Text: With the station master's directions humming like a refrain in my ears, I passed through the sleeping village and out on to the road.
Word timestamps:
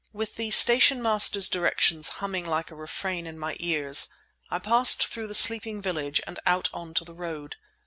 With 0.13 0.35
the 0.35 0.49
station 0.49 0.99
master's 0.99 1.47
directions 1.47 2.09
humming 2.09 2.47
like 2.47 2.71
a 2.71 2.75
refrain 2.75 3.27
in 3.27 3.37
my 3.37 3.55
ears, 3.59 4.09
I 4.49 4.57
passed 4.57 5.05
through 5.05 5.27
the 5.27 5.35
sleeping 5.35 5.79
village 5.79 6.19
and 6.25 6.39
out 6.47 6.71
on 6.73 6.95
to 6.95 7.05
the 7.05 7.13
road. 7.13 7.55